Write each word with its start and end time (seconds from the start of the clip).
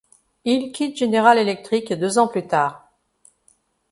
Il 0.45 0.71
quitte 0.71 0.97
General 0.97 1.37
Electric 1.37 1.93
deux 1.93 2.17
ans 2.17 2.27
plus 2.27 2.47
tard. 2.47 2.89